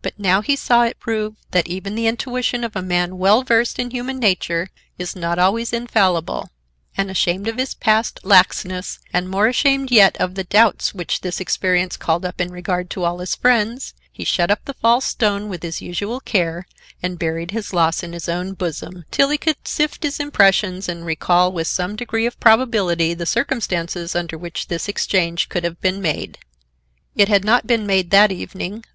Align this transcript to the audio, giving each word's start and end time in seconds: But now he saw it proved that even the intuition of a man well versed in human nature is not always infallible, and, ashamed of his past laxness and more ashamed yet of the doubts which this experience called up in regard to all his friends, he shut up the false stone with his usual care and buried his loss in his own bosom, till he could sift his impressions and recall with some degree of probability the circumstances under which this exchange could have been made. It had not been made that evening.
But 0.00 0.18
now 0.18 0.40
he 0.40 0.56
saw 0.56 0.84
it 0.84 0.98
proved 0.98 1.36
that 1.50 1.68
even 1.68 1.96
the 1.96 2.06
intuition 2.06 2.64
of 2.64 2.74
a 2.74 2.80
man 2.80 3.18
well 3.18 3.42
versed 3.42 3.78
in 3.78 3.90
human 3.90 4.18
nature 4.18 4.70
is 4.96 5.14
not 5.14 5.38
always 5.38 5.70
infallible, 5.70 6.48
and, 6.96 7.10
ashamed 7.10 7.46
of 7.46 7.58
his 7.58 7.74
past 7.74 8.18
laxness 8.24 9.00
and 9.12 9.28
more 9.28 9.48
ashamed 9.48 9.90
yet 9.90 10.16
of 10.16 10.34
the 10.34 10.44
doubts 10.44 10.94
which 10.94 11.20
this 11.20 11.40
experience 11.40 11.98
called 11.98 12.24
up 12.24 12.40
in 12.40 12.50
regard 12.50 12.88
to 12.88 13.04
all 13.04 13.18
his 13.18 13.34
friends, 13.36 13.92
he 14.10 14.24
shut 14.24 14.50
up 14.50 14.64
the 14.64 14.72
false 14.72 15.04
stone 15.04 15.46
with 15.50 15.62
his 15.62 15.82
usual 15.82 16.20
care 16.20 16.66
and 17.02 17.18
buried 17.18 17.50
his 17.50 17.74
loss 17.74 18.02
in 18.02 18.14
his 18.14 18.30
own 18.30 18.54
bosom, 18.54 19.04
till 19.10 19.28
he 19.28 19.36
could 19.36 19.68
sift 19.68 20.04
his 20.04 20.18
impressions 20.18 20.88
and 20.88 21.04
recall 21.04 21.52
with 21.52 21.66
some 21.66 21.96
degree 21.96 22.24
of 22.24 22.40
probability 22.40 23.12
the 23.12 23.26
circumstances 23.26 24.16
under 24.16 24.38
which 24.38 24.68
this 24.68 24.88
exchange 24.88 25.50
could 25.50 25.64
have 25.64 25.78
been 25.82 26.00
made. 26.00 26.38
It 27.14 27.28
had 27.28 27.44
not 27.44 27.66
been 27.66 27.86
made 27.86 28.08
that 28.08 28.32
evening. 28.32 28.82